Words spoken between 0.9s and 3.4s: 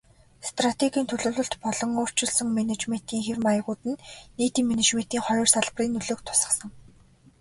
төлөвлөлт болон өөрчилсөн менежментийн хэв